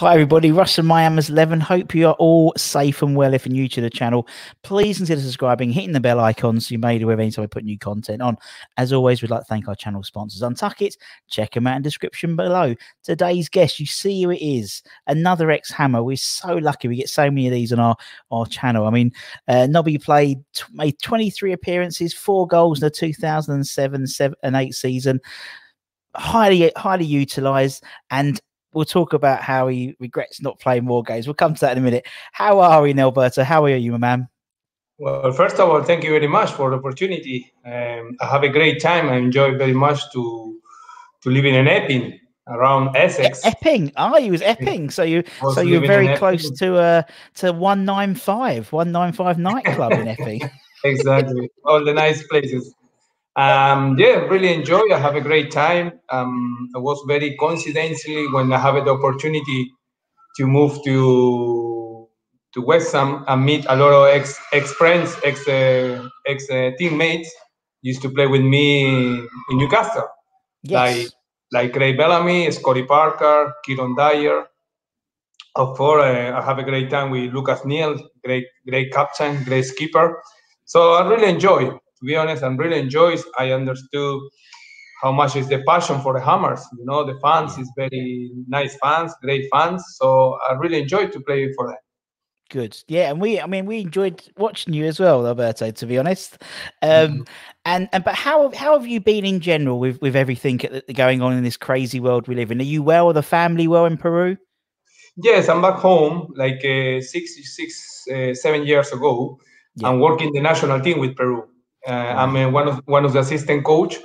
[0.00, 1.60] Hi everybody, Russ and My Hammers 11.
[1.60, 3.34] Hope you are all safe and well.
[3.34, 4.26] If you're new to the channel,
[4.62, 7.78] please consider subscribing, hitting the bell icon so you're made aware anytime I put new
[7.78, 8.38] content on.
[8.78, 10.96] As always, we'd like to thank our channel sponsors, Untuck It.
[11.28, 12.74] Check them out in the description below.
[13.02, 16.02] Today's guest, you see who it is, another ex-Hammer.
[16.02, 17.96] We're so lucky we get so many of these on our,
[18.30, 18.86] our channel.
[18.86, 19.12] I mean,
[19.48, 20.38] uh, Nobby played,
[20.72, 25.20] made 23 appearances, four goals in the 2007 seven, and 8 season
[26.16, 28.40] highly highly utilized and
[28.72, 31.26] we'll talk about how he regrets not playing more games.
[31.26, 32.06] We'll come to that in a minute.
[32.32, 33.42] How are we, Alberto?
[33.42, 34.28] How are you, my man?
[34.98, 37.52] Well, first of all, thank you very much for the opportunity.
[37.64, 39.08] Um, I have a great time.
[39.08, 40.60] I enjoy very much to
[41.22, 43.44] to live in an Epping around Essex.
[43.44, 45.22] Epping, ah, oh, you was Epping, so you
[45.54, 47.02] so you're very close to uh
[47.36, 50.42] to one nine five, one nine five nightclub in Epping.
[50.84, 52.74] exactly, all the nice places.
[53.36, 54.82] Um, yeah, really enjoy.
[54.92, 55.92] I have a great time.
[56.10, 59.70] Um, I was very coincidentally when I have the opportunity
[60.36, 62.08] to move to
[62.52, 66.72] to West Ham and meet a lot of ex ex friends, ex uh, ex uh,
[66.78, 67.30] teammates
[67.82, 68.84] used to play with me
[69.50, 70.08] in Newcastle.
[70.62, 70.96] Yes.
[70.96, 71.12] Like
[71.52, 74.46] like Craig Bellamy, Scotty Parker, Kieron Dyer.
[75.56, 79.64] Of course, uh, I have a great time with Lucas Neill, great great captain, great
[79.64, 80.20] skipper.
[80.64, 83.24] So I really enjoy to be honest, and really enjoys.
[83.38, 84.20] I understood
[85.02, 86.64] how much is the passion for the Hammers.
[86.78, 89.84] You know, the fans is very nice fans, great fans.
[89.96, 91.76] So I really enjoyed to play for them.
[92.50, 95.70] Good, yeah, and we, I mean, we enjoyed watching you as well, Alberto.
[95.70, 96.42] To be honest,
[96.82, 97.22] um, mm-hmm.
[97.64, 100.60] and and but how how have you been in general with with everything
[100.94, 102.60] going on in this crazy world we live in?
[102.60, 103.06] Are you well?
[103.06, 104.36] Are the family well in Peru?
[105.16, 109.38] Yes, I'm back home like uh, six, six, uh, seven years ago.
[109.76, 109.88] Yeah.
[109.88, 111.46] I'm working the national team with Peru.
[111.86, 113.98] Uh, I'm uh, one of one of the assistant coach.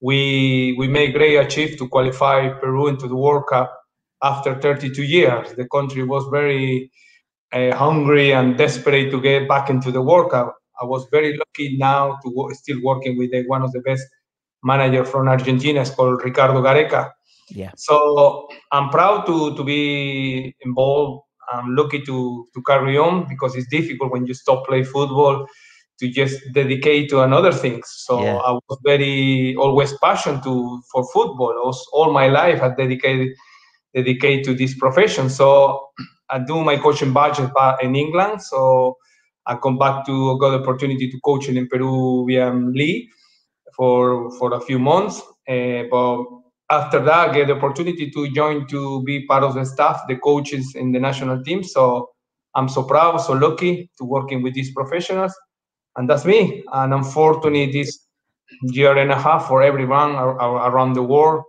[0.00, 3.72] We we made great achieve to qualify Peru into the World Cup
[4.22, 5.52] after 32 years.
[5.54, 6.90] The country was very
[7.52, 10.54] uh, hungry and desperate to get back into the World Cup.
[10.80, 14.04] I was very lucky now to work, still working with the, one of the best
[14.62, 15.80] manager from Argentina.
[15.80, 17.12] It's called Ricardo Gareca.
[17.50, 17.72] Yeah.
[17.76, 21.22] So I'm proud to to be involved.
[21.52, 25.46] I'm lucky to to carry on because it's difficult when you stop play football
[25.98, 27.84] to just dedicate to another things.
[28.06, 28.36] So yeah.
[28.36, 31.54] I was very always passionate to for football.
[31.64, 33.28] Was, all my life I dedicated
[33.94, 35.30] dedicated to this profession.
[35.30, 35.88] So
[36.28, 38.42] I do my coaching budget in England.
[38.42, 38.98] So
[39.46, 43.08] I come back to got the opportunity to coach in Peruvian league
[43.74, 45.22] for for a few months.
[45.48, 46.24] Uh, but
[46.68, 50.16] after that, I get the opportunity to join to be part of the staff, the
[50.16, 51.62] coaches in the national team.
[51.62, 52.10] So
[52.56, 55.32] I'm so proud, so lucky to working with these professionals
[55.96, 56.64] and that's me.
[56.72, 57.98] And unfortunately, this
[58.62, 61.44] year and a half for everyone around the world,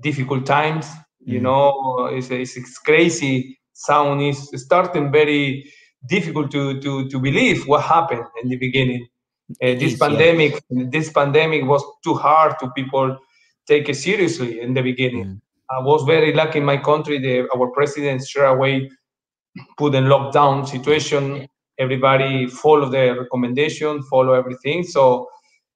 [0.00, 0.86] difficult times.
[1.20, 1.42] You mm.
[1.42, 3.58] know, it's, it's, it's crazy.
[3.72, 5.70] Sound is starting very
[6.08, 9.06] difficult to to to believe what happened in the beginning.
[9.62, 10.84] Uh, this is, pandemic, yeah.
[10.90, 13.16] this pandemic was too hard to people
[13.66, 15.24] take it seriously in the beginning.
[15.24, 15.40] Mm.
[15.70, 17.18] I was very lucky in my country.
[17.18, 18.90] The, our president straight away
[19.76, 21.48] put in lockdown situation
[21.78, 24.84] everybody follow the recommendation, follow everything.
[24.84, 25.28] So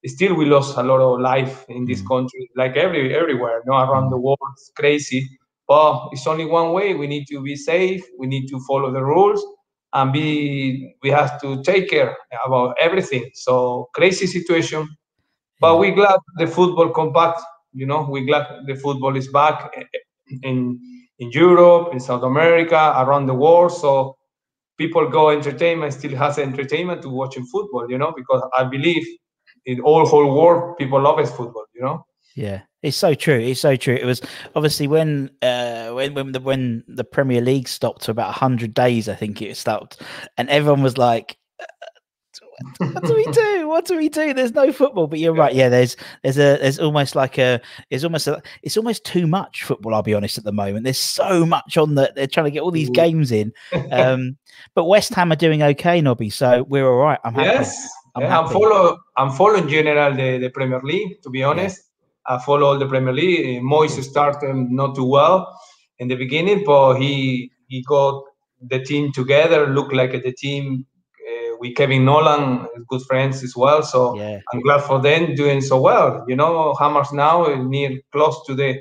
[0.07, 2.09] still we lost a lot of life in this mm.
[2.09, 4.39] country, like every everywhere, you know, around the world.
[4.53, 5.29] It's crazy.
[5.67, 6.95] But it's only one way.
[6.95, 8.03] We need to be safe.
[8.19, 9.45] We need to follow the rules
[9.93, 12.17] and be we have to take care
[12.47, 13.31] about everything.
[13.35, 14.89] So crazy situation.
[15.61, 17.37] But we glad the football come back.
[17.73, 19.75] You know, we glad the football is back
[20.43, 20.81] in
[21.19, 23.73] in Europe, in South America, around the world.
[23.73, 24.18] So
[24.79, 29.07] people go entertainment still has entertainment to watching football, you know, because I believe
[29.67, 32.05] in all whole world people love his football, you know.
[32.35, 33.39] Yeah, it's so true.
[33.39, 33.97] It's so true.
[33.97, 34.23] It was
[34.55, 39.09] obviously when uh when when the when the Premier League stopped for about hundred days,
[39.09, 40.01] I think it stopped,
[40.37, 41.37] and everyone was like,
[42.79, 43.69] what do we do?
[43.69, 44.35] What do we do?
[44.35, 45.07] There's no football.
[45.07, 45.55] But you're right.
[45.55, 47.61] Yeah, there's there's a there's almost like a
[47.91, 49.95] it's almost a, it's almost too much football.
[49.95, 50.39] I'll be honest.
[50.39, 53.33] At the moment, there's so much on that they're trying to get all these games
[53.33, 53.53] in.
[53.91, 54.37] Um,
[54.75, 56.31] but West Ham are doing okay, Nobby.
[56.31, 57.19] So we're all right.
[57.25, 57.47] I'm happy.
[57.47, 61.23] Yes, I'm, yeah, I'm follow I'm following general the, the Premier League.
[61.23, 61.83] To be honest,
[62.29, 62.37] yeah.
[62.37, 63.63] I follow all the Premier League.
[63.63, 65.59] Moyes started not too well
[65.99, 68.23] in the beginning, but he he got
[68.61, 69.67] the team together.
[69.67, 70.87] Looked like the team
[71.59, 73.83] with Kevin Nolan, good friends as well.
[73.83, 74.41] So yeah.
[74.53, 76.25] I'm glad for them doing so well.
[76.29, 78.81] You know, Hammers now near close to the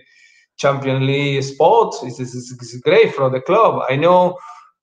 [0.58, 1.96] Champion League spot.
[2.04, 3.84] It's, it's, it's, great for the club.
[3.90, 4.38] I know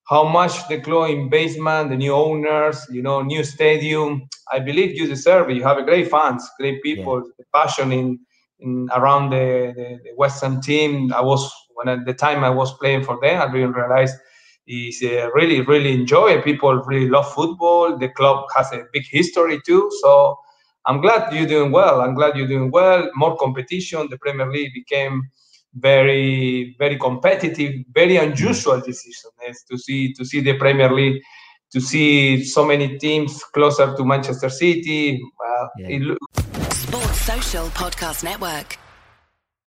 [0.08, 4.28] how much the club in basement, the new owners, you know, new stadium.
[4.52, 5.56] I believe you deserve it.
[5.56, 7.44] You have a great fans, great people, yeah.
[7.54, 8.20] passion in,
[8.60, 11.12] in around the, the, the West Ham team.
[11.12, 14.16] I was when at the time I was playing for them, I really realized
[14.66, 16.40] is uh, really really enjoy.
[16.42, 17.98] People really love football.
[17.98, 19.90] The club has a big history too.
[20.00, 20.38] So
[20.86, 22.00] I'm glad you're doing well.
[22.00, 23.10] I'm glad you're doing well.
[23.14, 24.08] More competition.
[24.10, 25.22] The Premier League became
[25.74, 27.72] very very competitive.
[27.92, 31.22] Very unusual this season is to see to see the Premier League.
[31.72, 35.20] To see so many teams closer to Manchester City.
[35.76, 36.14] yeah.
[36.70, 38.78] Sports Social Podcast Network.